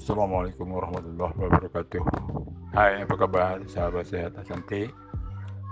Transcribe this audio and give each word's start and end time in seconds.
Assalamualaikum 0.00 0.80
warahmatullahi 0.80 1.36
wabarakatuh. 1.36 2.00
Hai 2.72 3.04
apa 3.04 3.20
kabar 3.20 3.60
sahabat 3.68 4.08
sehat 4.08 4.32
Asante 4.32 4.88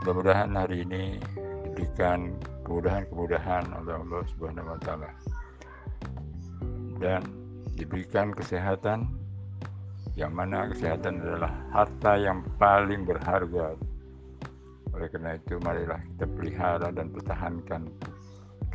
Mudah-mudahan 0.05 0.53
hari 0.53 0.85
ini 0.85 1.17
diberikan 1.65 2.37
kemudahan-kemudahan 2.61 3.73
oleh 3.73 3.95
Allah 3.97 4.21
Subhanahu 4.29 4.69
wa 4.69 4.79
taala. 4.85 5.09
Dan 7.01 7.25
diberikan 7.73 8.37
kesehatan 8.37 9.09
yang 10.13 10.37
mana 10.37 10.77
kesehatan 10.77 11.25
adalah 11.25 11.57
harta 11.73 12.21
yang 12.21 12.45
paling 12.61 13.09
berharga. 13.09 13.81
Oleh 14.93 15.09
karena 15.09 15.41
itu 15.41 15.57
marilah 15.65 16.05
kita 16.05 16.29
pelihara 16.37 16.93
dan 16.93 17.09
pertahankan 17.17 17.89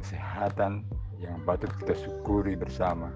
kesehatan 0.01 0.81
yang 1.21 1.37
patut 1.45 1.69
kita 1.77 1.93
syukuri 1.93 2.57
bersama 2.57 3.13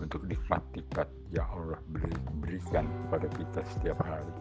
untuk 0.00 0.24
nikmat-nikmat 0.24 1.08
yang 1.34 1.48
Allah 1.50 1.80
beri, 1.90 2.14
berikan 2.40 2.86
kepada 3.06 3.26
kita 3.34 3.60
setiap 3.76 3.98
hari. 4.06 4.36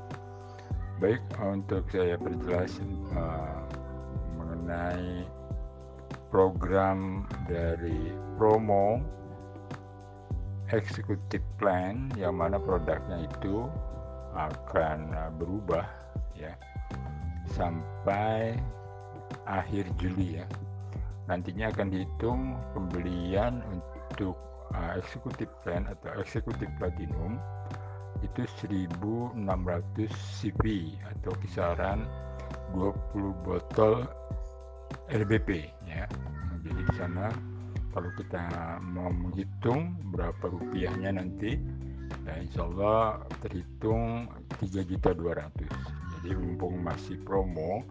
Baik, 0.98 1.22
untuk 1.44 1.86
saya 1.94 2.18
perjelas 2.18 2.82
uh, 3.14 3.62
mengenai 4.42 5.30
program 6.34 7.30
dari 7.46 8.12
promo 8.36 8.98
executive 10.74 11.46
plan 11.62 12.12
yang 12.20 12.36
mana 12.36 12.60
produknya 12.60 13.30
itu 13.30 13.70
akan 14.36 14.98
uh, 15.16 15.32
berubah 15.38 15.86
ya 16.34 16.54
sampai 17.56 18.58
akhir 19.48 19.88
Juli 20.02 20.42
ya. 20.42 20.46
Nantinya 21.28 21.72
akan 21.72 21.88
dihitung 21.92 22.42
pembelian 22.72 23.60
untuk 23.68 24.47
uh, 24.74 25.00
executive 25.00 25.52
plan 25.64 25.88
atau 25.88 26.12
executive 26.20 26.72
platinum 26.82 27.40
itu 28.26 28.50
1600 28.66 30.10
cv 30.10 30.64
atau 31.06 31.32
kisaran 31.46 32.08
20 32.74 33.46
botol 33.46 34.10
LBP 35.12 35.70
ya. 35.86 36.10
Jadi 36.66 36.82
di 36.84 36.94
sana 36.98 37.30
kalau 37.94 38.10
kita 38.18 38.44
mau 38.82 39.10
menghitung 39.10 39.96
berapa 40.14 40.50
rupiahnya 40.50 41.18
nanti 41.18 41.58
ya 42.28 42.34
insya 42.40 42.68
Allah 42.68 43.24
terhitung 43.40 44.28
3.200 44.60 45.08
jadi 46.18 46.34
mumpung 46.34 46.82
masih 46.84 47.20
promo 47.24 47.84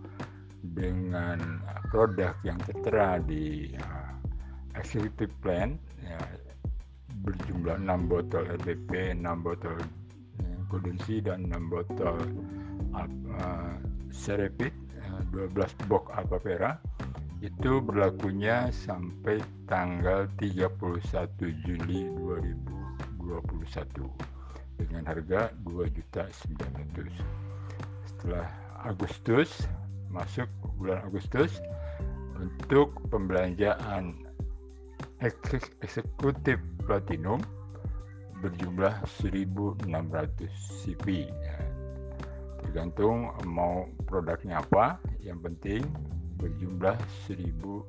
dengan 0.60 1.62
produk 1.88 2.34
yang 2.42 2.58
tertera 2.64 3.22
di 3.22 3.70
uh, 3.78 4.12
executive 4.76 5.32
plan 5.40 5.78
ya, 6.02 6.18
berjumlah 7.26 7.82
6 7.82 8.06
botol 8.06 8.46
RBP, 8.62 9.18
6 9.18 9.26
botol 9.42 9.74
eh, 10.38 10.58
Golden 10.70 10.96
Sea 11.02 11.18
dan 11.26 11.50
6 11.50 11.74
botol 11.74 12.16
uh, 12.94 13.74
Serepit, 14.14 14.72
uh, 15.10 15.20
12 15.34 15.90
box 15.90 16.06
Alpapera 16.14 16.78
itu 17.44 17.84
berlakunya 17.84 18.72
sampai 18.72 19.42
tanggal 19.68 20.24
31 20.40 20.72
Juli 21.66 22.08
2021 23.20 24.08
dengan 24.80 25.02
harga 25.04 25.52
2.900. 25.68 27.12
Setelah 28.08 28.48
Agustus 28.88 29.68
masuk 30.08 30.48
bulan 30.80 31.04
Agustus 31.04 31.60
untuk 32.40 32.96
pembelanjaan 33.12 34.25
eksekutif 35.20 36.60
platinum 36.84 37.40
berjumlah 38.44 39.00
1600 39.24 39.88
CP 40.84 41.24
ya. 41.24 41.56
tergantung 42.60 43.32
mau 43.48 43.88
produknya 44.04 44.60
apa 44.60 45.00
yang 45.24 45.40
penting 45.40 45.80
berjumlah 46.36 46.96
1600 47.28 47.88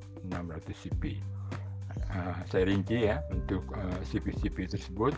CP 0.72 1.20
uh, 2.12 2.36
saya 2.48 2.68
rinci 2.68 3.08
ya 3.08 3.20
untuk 3.32 3.64
uh, 3.74 4.00
CP-CP 4.08 4.68
tersebut. 4.68 5.12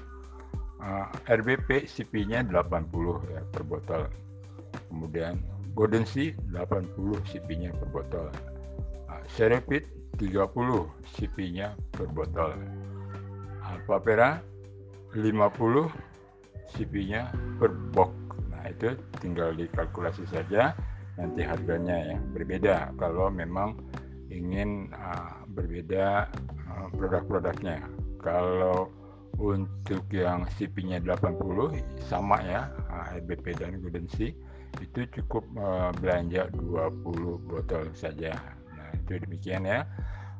Uh, 0.81 1.07
RBP 1.29 1.84
CP-nya 1.84 2.41
80 2.49 3.37
ya 3.37 3.43
per 3.53 3.63
botol. 3.69 4.09
Kemudian 4.89 5.37
Golden 5.77 6.09
Sea 6.09 6.33
80 6.49 7.21
CP-nya 7.29 7.71
per 7.77 7.89
botol 7.93 8.29
Serepit 9.35 9.87
30 10.19 10.47
CP-nya 11.17 11.73
per 11.95 12.11
botol 12.11 12.55
Alpapera 13.65 14.43
50 15.15 15.23
CP-nya 16.71 17.31
per 17.59 17.71
box 17.95 18.13
nah 18.51 18.69
itu 18.69 18.93
tinggal 19.23 19.57
dikalkulasi 19.57 20.27
saja 20.29 20.77
nanti 21.21 21.45
harganya 21.45 22.17
ya 22.17 22.19
berbeda. 22.33 22.77
Kalau 22.97 23.29
memang 23.29 23.77
ingin 24.33 24.89
uh, 24.95 25.43
berbeda 25.53 26.31
uh, 26.71 26.89
produk-produknya. 26.97 27.85
Kalau 28.23 28.89
untuk 29.41 30.05
yang 30.13 30.45
CP-nya 30.57 31.01
80 31.01 31.81
sama 32.09 32.41
ya 32.45 32.69
uh, 32.93 33.17
dan 33.57 33.81
Golden 33.81 34.07
Sea 34.13 34.33
itu 34.79 35.01
cukup 35.19 35.45
uh, 35.57 35.91
belanja 35.99 36.53
20 36.57 37.49
botol 37.49 37.85
saja 37.97 38.37
itu 38.95 39.21
demikian 39.25 39.67
ya 39.67 39.87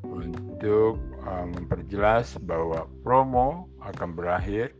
untuk 0.07 0.97
uh, 1.29 1.47
memperjelas 1.47 2.41
bahwa 2.45 2.89
promo 3.05 3.69
akan 3.85 4.17
berakhir 4.17 4.73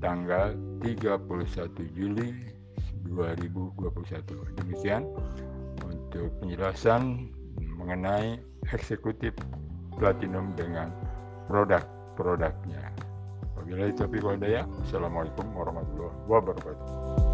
tanggal 0.00 0.56
31 0.80 1.28
Juli 1.96 2.32
2021. 3.08 4.60
Demikian 4.64 5.04
untuk 5.84 6.32
penjelasan 6.40 7.28
mengenai 7.76 8.40
eksekutif 8.72 9.36
platinum 10.00 10.56
dengan 10.56 10.90
produk-produknya. 11.46 12.94
Wabillahi 13.54 13.92
taufiq 13.96 14.24
wal. 14.24 14.40
Assalamualaikum 14.84 15.46
warahmatullahi 15.52 16.16
wabarakatuh. 16.26 17.33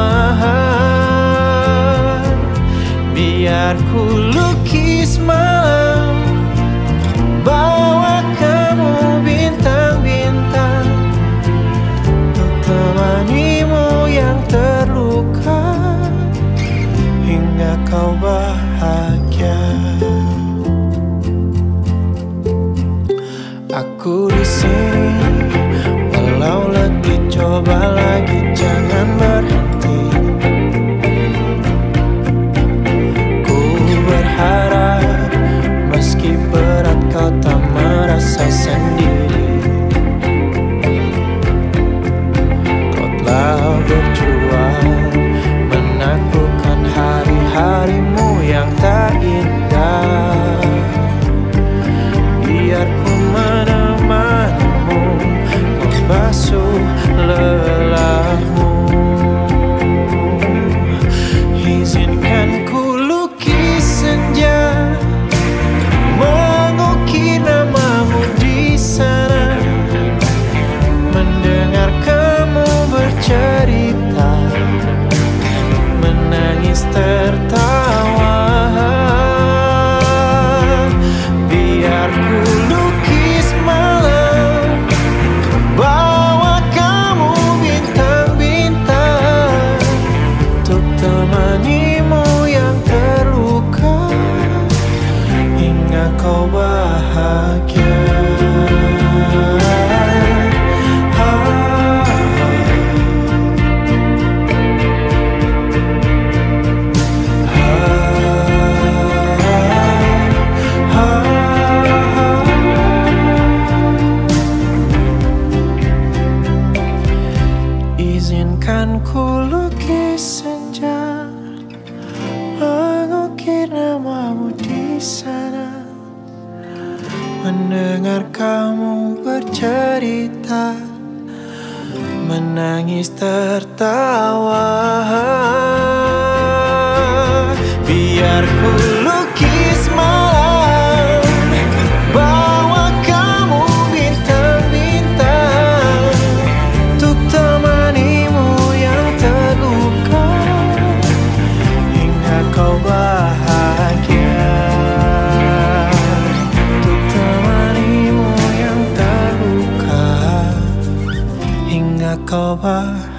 Biar 3.41 3.73
ku 3.89 4.05
lukis 4.37 5.17
malam 5.17 5.80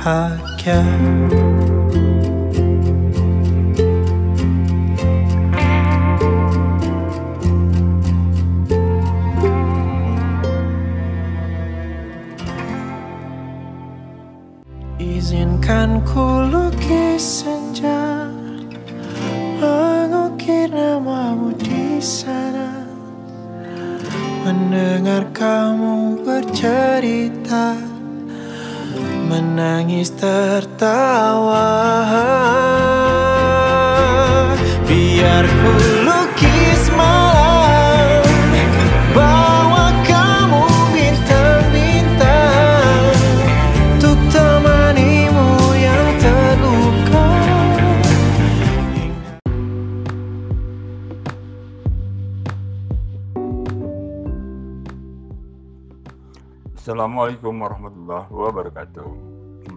bahagia 0.03 0.83
Izinkan 0.83 2.42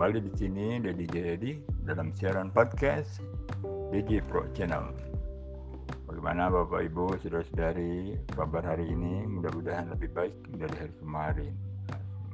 Kembali 0.06 0.22
di 0.22 0.38
sini 0.38 0.78
Dedi 0.86 1.06
Jayadi 1.10 1.52
dalam 1.82 2.14
siaran 2.14 2.54
podcast 2.54 3.26
DJ 3.90 4.22
Pro 4.30 4.46
Channel. 4.54 4.94
Bagaimana 6.06 6.46
Bapak 6.54 6.94
Ibu, 6.94 7.18
saudara-saudari, 7.26 8.14
kabar 8.38 8.62
hari 8.62 8.86
ini 8.86 9.26
mudah-mudahan 9.26 9.90
lebih 9.90 10.14
baik 10.14 10.38
dari 10.62 10.78
hari 10.78 10.94
kemarin. 11.02 11.58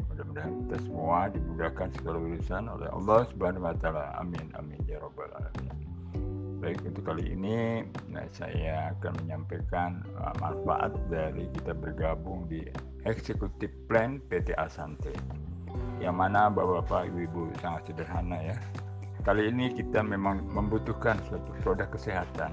Mudah-mudahan 0.04 0.52
kita 0.68 0.78
semua 0.84 1.32
dimudahkan 1.32 1.88
segala 1.96 2.18
urusan 2.20 2.64
oleh 2.68 2.92
Allah 2.92 3.20
Subhanahu 3.32 3.64
wa 3.64 3.76
taala. 3.80 4.20
Amin 4.20 4.52
amin 4.60 4.84
ya 4.84 5.00
rabbal 5.00 5.32
alamin. 5.32 5.72
Baik 6.60 6.84
untuk 6.84 7.08
kali 7.08 7.24
ini 7.32 7.88
nah, 8.12 8.28
saya 8.36 8.92
akan 9.00 9.16
menyampaikan 9.24 10.04
uh, 10.20 10.36
manfaat 10.44 10.92
dari 11.08 11.48
kita 11.56 11.72
bergabung 11.72 12.52
di 12.52 12.68
Executive 13.08 13.72
Plan 13.88 14.20
PT 14.28 14.60
Asante 14.60 15.16
yang 16.02 16.18
mana 16.18 16.50
bapak-bapak 16.50 17.14
ibu-ibu 17.14 17.54
sangat 17.62 17.92
sederhana 17.92 18.38
ya. 18.42 18.58
Kali 19.22 19.54
ini 19.54 19.70
kita 19.78 20.02
memang 20.02 20.42
membutuhkan 20.50 21.22
suatu 21.30 21.54
produk 21.62 21.86
kesehatan. 21.94 22.52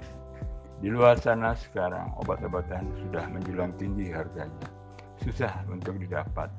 Di 0.78 0.92
luar 0.92 1.16
sana 1.18 1.56
sekarang 1.56 2.12
obat-obatan 2.20 2.86
sudah 3.02 3.24
menjulang 3.32 3.72
tinggi 3.80 4.12
harganya. 4.12 4.68
Susah 5.24 5.64
untuk 5.66 5.96
didapat. 5.98 6.52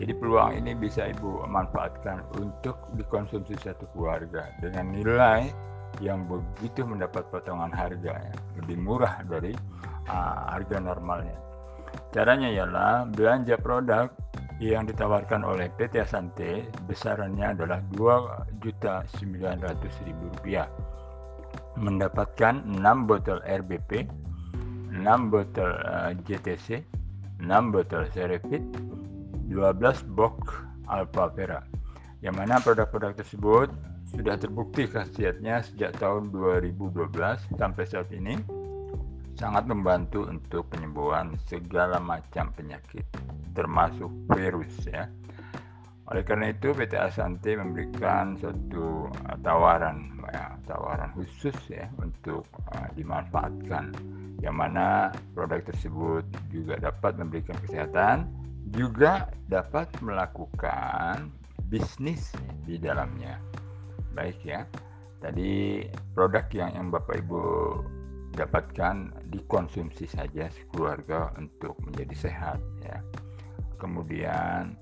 Jadi 0.00 0.16
peluang 0.16 0.56
ini 0.56 0.72
bisa 0.72 1.12
ibu 1.12 1.44
manfaatkan 1.44 2.24
untuk 2.40 2.88
dikonsumsi 2.96 3.52
satu 3.60 3.84
keluarga 3.92 4.48
dengan 4.64 4.96
nilai 4.96 5.52
yang 5.98 6.24
begitu 6.24 6.86
mendapat 6.86 7.26
potongan 7.28 7.74
harga 7.74 8.16
ya, 8.16 8.34
lebih 8.62 8.78
murah 8.80 9.20
dari 9.26 9.52
uh, 10.08 10.56
harga 10.56 10.78
normalnya. 10.78 11.36
Caranya 12.14 12.48
ialah 12.48 13.10
belanja 13.10 13.58
produk 13.58 14.08
yang 14.60 14.84
ditawarkan 14.84 15.40
oleh 15.40 15.72
PT 15.72 16.04
Asante 16.04 16.68
besarannya 16.84 17.56
adalah 17.56 17.80
Rp2.900.000 17.96 20.68
mendapatkan 21.80 22.54
6 22.68 23.08
botol 23.08 23.40
RBP, 23.40 24.04
6 24.92 25.32
botol 25.32 25.72
uh, 25.88 26.12
JTC, 26.28 26.84
6 27.40 27.48
botol 27.72 28.04
Cerevit, 28.12 28.60
12 29.48 30.04
box 30.12 30.36
Alpha 30.92 31.32
Vera. 31.32 31.64
Yang 32.20 32.34
mana 32.36 32.60
produk-produk 32.60 33.16
tersebut 33.16 33.72
sudah 34.12 34.36
terbukti 34.36 34.84
khasiatnya 34.84 35.64
sejak 35.64 35.96
tahun 35.96 36.28
2012 36.36 36.92
sampai 37.56 37.84
saat 37.88 38.12
ini 38.12 38.36
sangat 39.40 39.64
membantu 39.64 40.28
untuk 40.28 40.68
penyembuhan 40.68 41.32
segala 41.48 41.96
macam 41.96 42.52
penyakit 42.52 43.08
termasuk 43.56 44.12
virus 44.28 44.84
ya. 44.84 45.08
Oleh 46.12 46.26
karena 46.26 46.52
itu 46.52 46.76
PT 46.76 46.92
Asante 47.00 47.56
memberikan 47.56 48.36
suatu 48.36 49.08
uh, 49.08 49.36
tawaran 49.40 50.20
ya, 50.28 50.60
tawaran 50.68 51.16
khusus 51.16 51.56
ya 51.72 51.88
untuk 51.96 52.44
uh, 52.76 52.88
dimanfaatkan. 52.92 53.96
Yang 54.44 54.56
mana 54.60 55.14
produk 55.32 55.64
tersebut 55.64 56.24
juga 56.52 56.76
dapat 56.76 57.16
memberikan 57.16 57.56
kesehatan 57.64 58.28
juga 58.76 59.32
dapat 59.48 59.88
melakukan 60.04 61.32
bisnis 61.72 62.34
di 62.68 62.76
dalamnya. 62.76 63.40
Baik 64.12 64.36
ya. 64.44 64.68
Tadi 65.22 65.84
produk 66.12 66.44
yang 66.52 66.70
yang 66.74 66.86
bapak 66.90 67.22
ibu 67.22 67.44
dapatkan 68.34 69.26
dikonsumsi 69.30 70.06
saja 70.06 70.46
keluarga 70.70 71.34
untuk 71.38 71.74
menjadi 71.82 72.30
sehat 72.30 72.60
ya. 72.84 73.02
Kemudian 73.80 74.76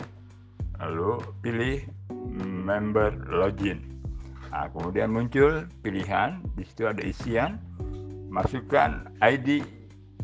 lalu 0.79 1.19
pilih 1.41 1.81
member 2.67 3.13
login. 3.31 3.81
Nah, 4.53 4.69
kemudian 4.71 5.11
muncul 5.11 5.67
pilihan 5.83 6.43
di 6.55 6.65
situ 6.65 6.87
ada 6.87 7.03
isian 7.03 7.59
masukkan 8.31 9.11
ID 9.25 9.65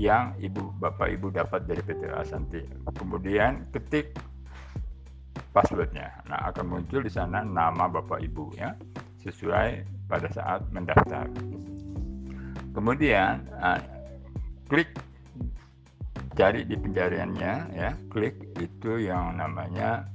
yang 0.01 0.33
ibu 0.41 0.73
bapak 0.81 1.17
ibu 1.17 1.29
dapat 1.29 1.69
dari 1.69 1.85
PT 1.85 2.09
Asante 2.17 2.65
kemudian 2.97 3.69
ketik 3.77 4.17
passwordnya. 5.53 6.09
Nah, 6.27 6.49
akan 6.51 6.65
muncul 6.81 7.05
di 7.05 7.13
sana 7.13 7.45
nama 7.45 7.87
Bapak 7.87 8.25
Ibu 8.25 8.57
ya, 8.57 8.73
sesuai 9.21 9.85
pada 10.09 10.29
saat 10.33 10.65
mendaftar. 10.73 11.29
Kemudian 12.73 13.45
uh, 13.61 13.77
klik 14.67 14.89
cari 16.33 16.65
di 16.65 16.77
pencariannya 16.81 17.53
ya, 17.77 17.93
klik 18.09 18.41
itu 18.57 19.05
yang 19.05 19.37
namanya 19.37 20.09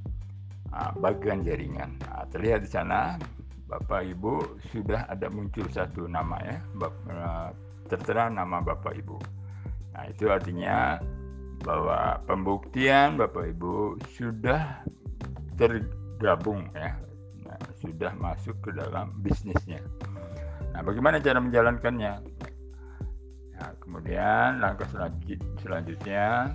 uh, 0.73 0.89
bagian 0.97 1.45
jaringan. 1.45 2.01
Nah, 2.01 2.25
terlihat 2.33 2.65
di 2.65 2.69
sana 2.73 3.21
Bapak 3.69 4.09
Ibu 4.09 4.57
sudah 4.73 5.05
ada 5.05 5.29
muncul 5.29 5.69
satu 5.69 6.09
nama 6.09 6.41
ya, 6.41 6.57
uh, 6.81 7.53
tertera 7.85 8.33
nama 8.33 8.57
Bapak 8.65 8.97
Ibu. 8.97 9.17
Nah, 9.93 10.03
itu 10.09 10.29
artinya 10.33 10.97
bahwa 11.61 12.21
pembuktian 12.25 13.17
Bapak 13.17 13.53
Ibu 13.53 14.01
sudah 14.17 14.81
tergabung 15.57 16.69
ya. 16.71 16.95
Nah, 17.43 17.59
sudah 17.81 18.13
masuk 18.15 18.55
ke 18.61 18.69
dalam 18.77 19.17
bisnisnya. 19.19 19.81
Nah 20.77 20.85
bagaimana 20.85 21.17
cara 21.17 21.41
menjalankannya? 21.41 22.13
Nah, 23.57 23.71
kemudian 23.81 24.61
langkah 24.61 24.85
selanjut, 24.93 25.41
selanjutnya 25.65 26.53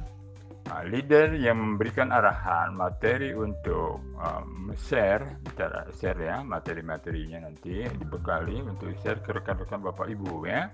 nah, 0.71 0.83
leader 0.87 1.35
yang 1.35 1.59
memberikan 1.59 2.15
arahan 2.15 2.79
materi 2.79 3.35
untuk 3.35 3.99
um, 4.23 4.71
share 4.79 5.43
cara 5.59 5.91
share 5.99 6.23
ya 6.23 6.47
materi-materinya 6.47 7.51
nanti 7.51 7.83
dibekali 7.99 8.63
untuk 8.63 8.95
share 9.03 9.19
ke 9.19 9.35
rekan-rekan 9.35 9.83
bapak 9.83 10.15
ibu 10.15 10.47
ya. 10.47 10.71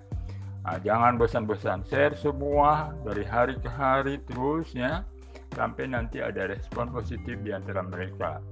Nah, 0.69 0.77
jangan 0.85 1.17
bosan-bosan 1.17 1.89
share 1.89 2.13
semua 2.21 2.93
dari 3.01 3.25
hari 3.25 3.57
ke 3.57 3.71
hari 3.73 4.21
terus 4.29 4.69
ya 4.77 5.09
sampai 5.55 5.89
nanti 5.89 6.21
ada 6.21 6.51
respon 6.51 6.91
positif 6.93 7.39
di 7.41 7.51
antara 7.55 7.81
mereka. 7.85 8.43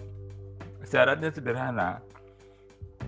Syaratnya 0.87 1.35
sederhana, 1.35 1.99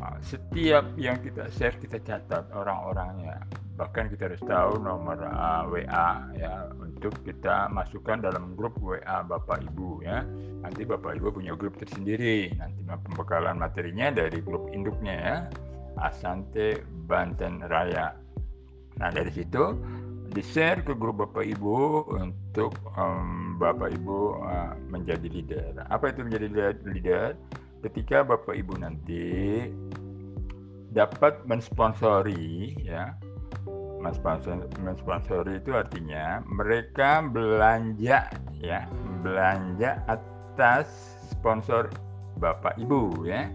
ah, 0.02 0.18
setiap 0.20 0.92
yang 0.98 1.16
kita 1.22 1.46
share 1.54 1.78
kita 1.78 2.02
catat 2.02 2.50
orang-orangnya. 2.50 3.38
Bahkan 3.78 4.10
kita 4.10 4.26
harus 4.26 4.42
tahu 4.42 4.82
nomor 4.82 5.22
uh, 5.22 5.62
ah, 5.62 5.62
WA 5.70 6.10
ya 6.34 6.66
untuk 6.82 7.14
kita 7.22 7.70
masukkan 7.70 8.18
dalam 8.18 8.58
grup 8.58 8.74
WA 8.82 9.22
Bapak 9.22 9.62
Ibu 9.70 10.02
ya. 10.02 10.26
Nanti 10.66 10.82
Bapak 10.82 11.22
Ibu 11.22 11.38
punya 11.38 11.54
grup 11.54 11.78
tersendiri. 11.78 12.50
Nanti 12.58 12.82
pembekalan 12.82 13.62
materinya 13.62 14.10
dari 14.10 14.42
grup 14.42 14.66
induknya 14.74 15.14
ya. 15.14 15.36
Asante 16.02 16.82
Banten 17.06 17.62
Raya. 17.70 18.18
Nah 18.98 19.14
dari 19.14 19.30
situ 19.30 19.78
di 20.28 20.42
share 20.44 20.84
ke 20.84 20.92
grup 20.92 21.24
bapak 21.24 21.44
ibu 21.56 22.04
untuk 22.12 22.76
um, 23.00 23.56
bapak 23.56 23.96
ibu 23.96 24.36
uh, 24.44 24.76
menjadi 24.92 25.26
leader. 25.28 25.72
Apa 25.88 26.12
itu 26.12 26.20
menjadi 26.24 26.46
leader? 26.84 27.32
Ketika 27.80 28.26
bapak 28.26 28.58
ibu 28.58 28.74
nanti 28.76 29.66
dapat 30.92 31.46
mensponsori 31.46 32.74
ya, 32.82 33.14
mensponsori, 34.02 34.66
mensponsori 34.82 35.62
itu 35.62 35.72
artinya 35.72 36.42
mereka 36.44 37.22
belanja 37.24 38.28
ya, 38.58 38.84
belanja 39.22 40.02
atas 40.10 40.90
sponsor 41.30 41.88
bapak 42.42 42.74
ibu 42.76 43.24
ya, 43.24 43.46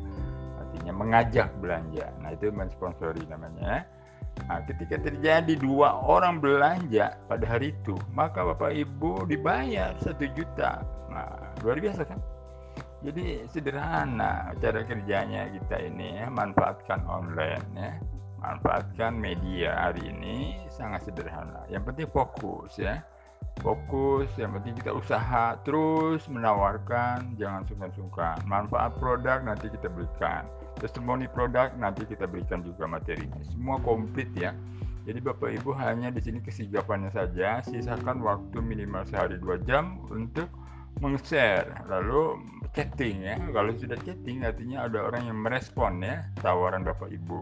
artinya 0.58 0.94
mengajak 0.96 1.50
belanja. 1.60 2.10
Nah 2.24 2.32
itu 2.34 2.50
mensponsori 2.50 3.28
namanya. 3.28 3.86
Nah, 4.44 4.60
ketika 4.68 5.00
terjadi 5.00 5.56
dua 5.56 6.04
orang 6.04 6.44
belanja 6.44 7.16
pada 7.32 7.46
hari 7.48 7.72
itu, 7.72 7.96
maka 8.12 8.44
Bapak 8.44 8.76
Ibu 8.76 9.30
dibayar 9.30 9.96
satu 10.04 10.28
juta. 10.36 10.84
Nah, 11.08 11.56
luar 11.64 11.80
biasa 11.80 12.04
kan? 12.04 12.20
Jadi 13.04 13.44
sederhana 13.52 14.56
cara 14.64 14.80
kerjanya 14.84 15.52
kita 15.52 15.76
ini 15.84 16.24
ya, 16.24 16.28
manfaatkan 16.32 17.04
online 17.08 17.68
ya. 17.76 17.94
Manfaatkan 18.44 19.16
media 19.16 19.72
hari 19.88 20.12
ini 20.12 20.60
sangat 20.68 21.08
sederhana. 21.08 21.64
Yang 21.72 21.84
penting 21.92 22.08
fokus 22.12 22.76
ya. 22.76 23.00
Fokus, 23.64 24.28
yang 24.40 24.56
penting 24.60 24.76
kita 24.76 24.92
usaha 24.92 25.56
terus 25.64 26.26
menawarkan, 26.28 27.38
jangan 27.40 27.64
sungkan-sungkan. 27.68 28.44
Manfaat 28.44 28.98
produk 29.00 29.40
nanti 29.46 29.72
kita 29.72 29.88
berikan 29.88 30.44
testimoni 30.84 31.32
produk 31.32 31.72
nanti 31.80 32.04
kita 32.04 32.28
berikan 32.28 32.60
juga 32.60 32.84
materinya. 32.84 33.40
Semua 33.48 33.80
komplit 33.80 34.28
ya. 34.36 34.52
Jadi 35.08 35.20
Bapak 35.24 35.56
Ibu 35.64 35.72
hanya 35.80 36.12
di 36.12 36.20
sini 36.20 36.44
kesigapannya 36.44 37.16
saja. 37.16 37.64
Sisakan 37.64 38.20
waktu 38.20 38.60
minimal 38.60 39.08
sehari 39.08 39.40
dua 39.40 39.56
jam 39.64 40.04
untuk 40.12 40.52
meng-share. 41.00 41.88
Lalu 41.88 42.44
chatting 42.76 43.24
ya. 43.24 43.40
Kalau 43.40 43.72
sudah 43.80 43.96
chatting 44.04 44.44
artinya 44.44 44.84
ada 44.84 45.08
orang 45.08 45.32
yang 45.32 45.40
merespon 45.40 46.04
ya 46.04 46.28
tawaran 46.44 46.84
Bapak 46.84 47.08
Ibu. 47.12 47.40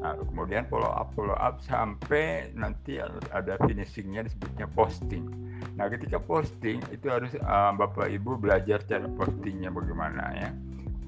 Nah 0.00 0.16
kemudian 0.16 0.64
follow 0.72 0.88
up 0.88 1.12
follow 1.12 1.36
up 1.36 1.60
sampai 1.64 2.54
nanti 2.56 3.00
ada 3.32 3.60
finishingnya 3.68 4.24
disebutnya 4.24 4.64
posting. 4.72 5.28
Nah 5.76 5.92
ketika 5.92 6.16
posting 6.20 6.80
itu 6.88 7.08
harus 7.12 7.36
uh, 7.40 7.72
Bapak 7.76 8.08
Ibu 8.08 8.40
belajar 8.40 8.80
cara 8.84 9.08
postingnya 9.16 9.68
bagaimana 9.72 10.24
ya 10.36 10.50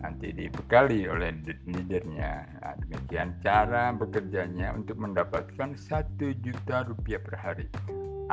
nanti 0.00 0.32
dibekali 0.32 1.04
oleh 1.06 1.32
leadernya. 1.68 2.32
Nah, 2.60 2.74
demikian 2.84 3.36
cara 3.44 3.92
bekerjanya 3.92 4.72
untuk 4.72 4.96
mendapatkan 4.96 5.76
satu 5.76 6.32
juta 6.40 6.88
rupiah 6.88 7.20
per 7.20 7.36
hari. 7.36 7.66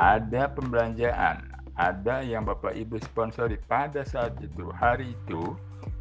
Ada 0.00 0.52
pembelanjaan, 0.52 1.44
ada 1.76 2.24
yang 2.24 2.48
Bapak 2.48 2.74
Ibu 2.74 2.98
sponsori 3.04 3.60
pada 3.68 4.02
saat 4.02 4.40
itu, 4.40 4.72
hari 4.72 5.12
itu, 5.14 5.54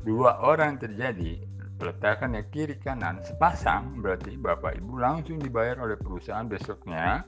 dua 0.07 0.39
orang 0.41 0.79
terjadi, 0.79 1.37
letakkan 1.77 2.33
yang 2.33 2.47
kiri 2.49 2.77
kanan, 2.81 3.21
sepasang, 3.21 4.01
berarti 4.01 4.33
Bapak 4.39 4.79
Ibu 4.81 4.97
langsung 4.97 5.37
dibayar 5.37 5.77
oleh 5.83 5.97
perusahaan 5.97 6.49
besoknya 6.49 7.25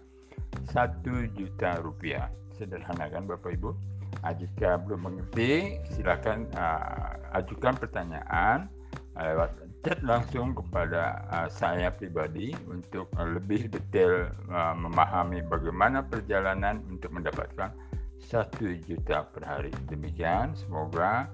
satu 0.74 1.30
juta 1.38 1.78
rupiah. 1.82 2.30
Sederhana 2.58 3.08
kan 3.08 3.30
Bapak 3.30 3.56
Ibu? 3.56 3.72
Nah, 4.20 4.34
jika 4.36 4.82
belum 4.84 5.08
mengerti, 5.08 5.80
silakan 5.96 6.50
uh, 6.58 7.16
ajukan 7.40 7.78
pertanyaan 7.80 8.68
uh, 9.16 9.24
lewat 9.24 9.52
chat 9.80 10.00
langsung 10.04 10.52
kepada 10.52 11.24
uh, 11.32 11.48
saya 11.48 11.88
pribadi 11.88 12.52
untuk 12.68 13.08
uh, 13.16 13.24
lebih 13.24 13.72
detail 13.72 14.28
uh, 14.52 14.76
memahami 14.76 15.40
bagaimana 15.48 16.04
perjalanan 16.04 16.84
untuk 16.92 17.16
mendapatkan 17.16 17.72
satu 18.20 18.76
juta 18.84 19.24
per 19.32 19.48
hari. 19.48 19.72
Demikian, 19.88 20.52
semoga 20.52 21.32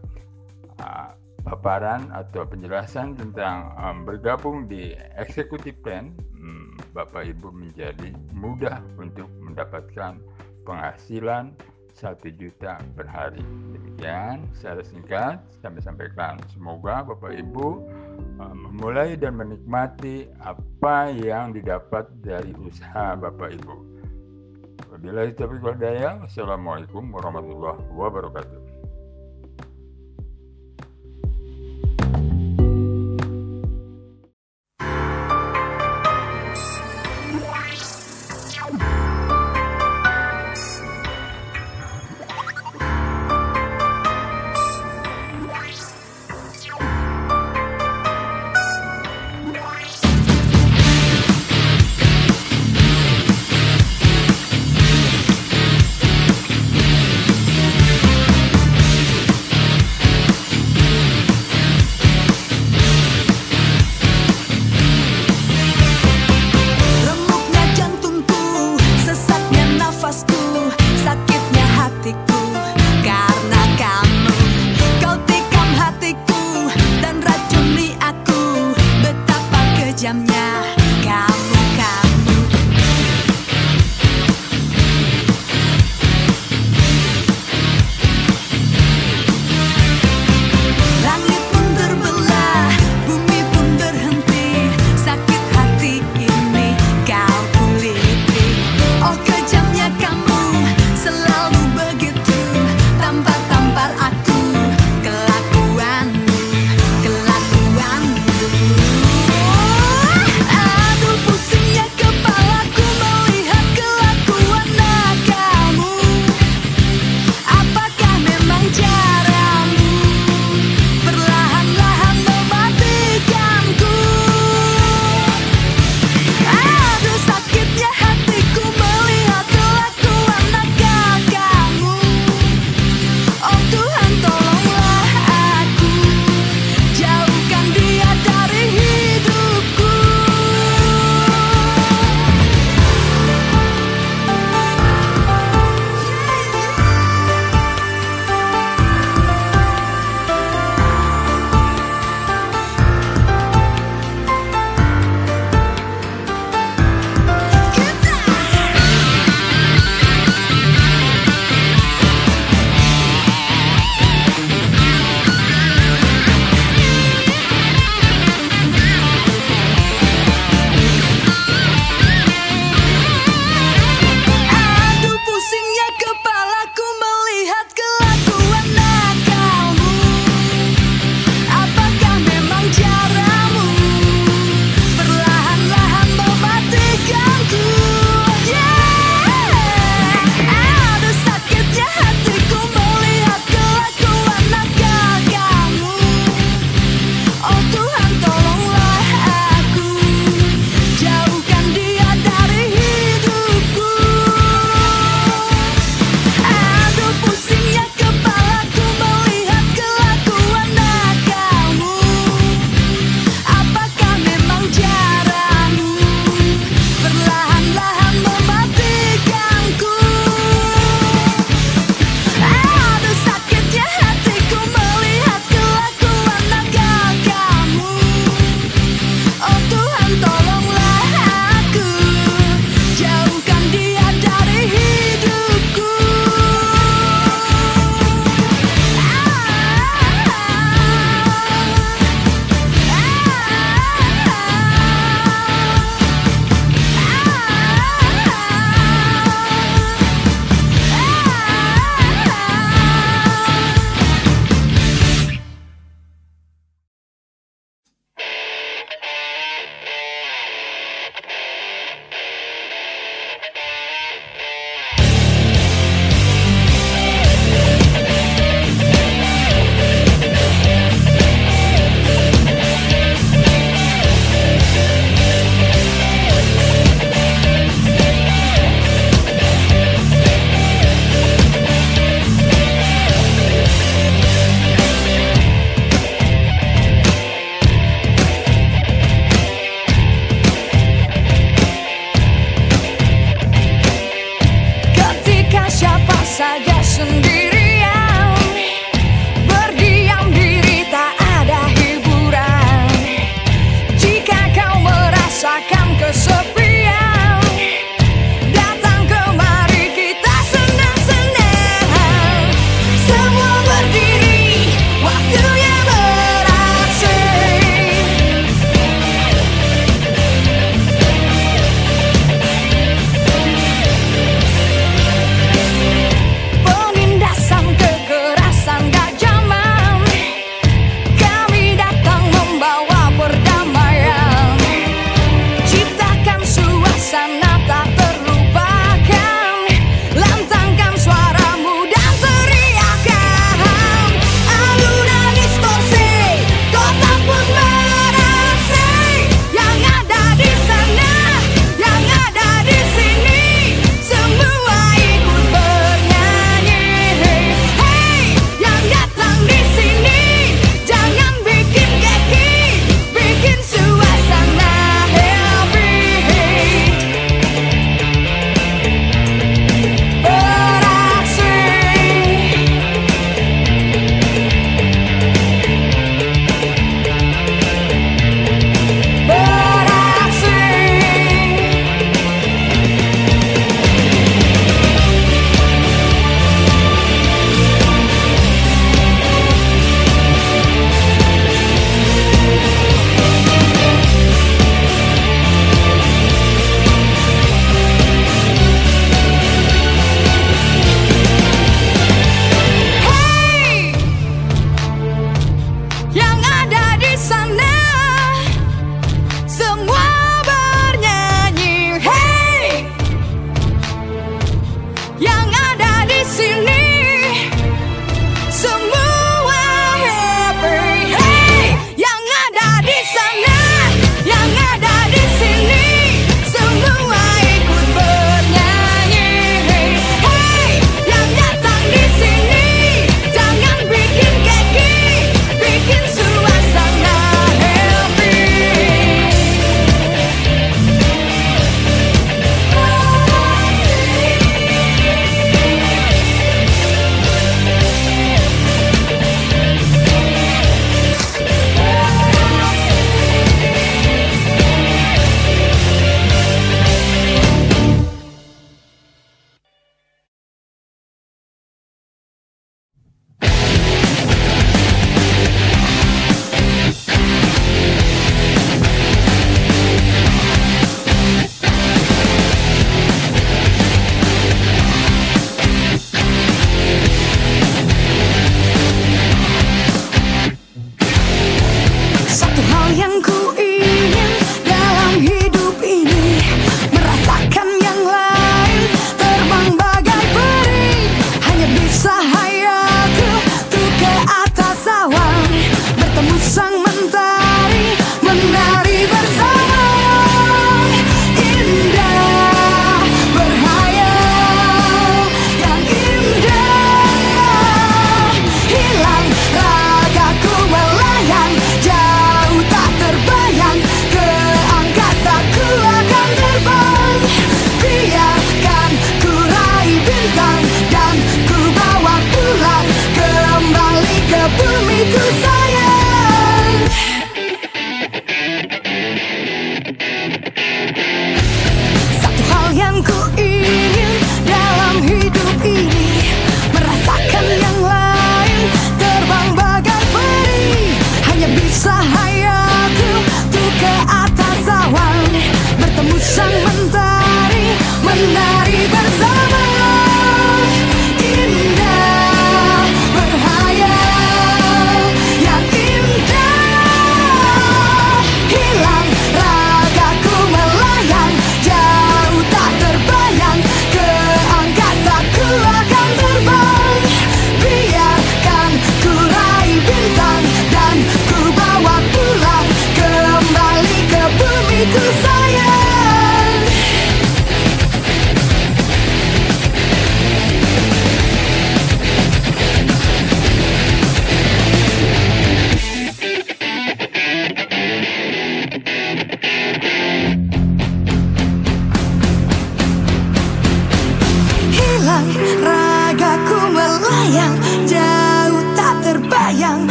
uh, 0.77 1.09
paparan 1.45 2.09
atau 2.13 2.45
penjelasan 2.45 3.13
tentang 3.17 3.69
um, 3.77 4.01
bergabung 4.05 4.65
di 4.65 4.97
eksekutif 5.17 5.77
plan 5.85 6.09
um, 6.41 6.73
Bapak 6.93 7.29
Ibu 7.29 7.53
menjadi 7.53 8.13
mudah 8.33 8.81
untuk 8.97 9.29
mendapatkan 9.41 10.17
penghasilan 10.65 11.53
satu 11.95 12.27
juta 12.35 12.77
per 12.93 13.07
hari. 13.07 13.41
Demikian 13.71 14.43
secara 14.51 14.83
singkat 14.83 15.39
kami 15.63 15.79
sampaikan. 15.79 16.35
Semoga 16.51 17.07
Bapak 17.07 17.31
Ibu 17.31 17.67
uh, 18.43 18.55
memulai 18.55 19.15
dan 19.15 19.39
menikmati 19.39 20.27
apa 20.43 21.09
yang 21.15 21.55
didapat 21.55 22.11
dari 22.19 22.51
usaha 22.59 23.15
Bapak 23.15 23.55
Ibu. 23.55 23.75
Wabillahi 24.91 25.31
taufiq 25.39 25.63
wal. 25.63 25.79
Wassalamualaikum 26.27 27.15
warahmatullahi 27.15 27.79
wabarakatuh. 27.95 28.64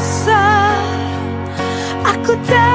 Bisa 0.00 0.44
Aku 2.08 2.32
tak 2.48 2.69